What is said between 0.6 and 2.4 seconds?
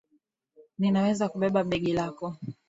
Ninaweza kubeba begi lako